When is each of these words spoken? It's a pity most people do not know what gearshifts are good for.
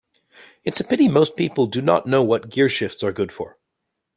It's 0.63 0.79
a 0.79 0.83
pity 0.83 1.07
most 1.07 1.35
people 1.35 1.67
do 1.67 1.79
not 1.79 2.07
know 2.07 2.23
what 2.23 2.49
gearshifts 2.49 3.03
are 3.03 3.11
good 3.11 3.31
for. 3.31 3.59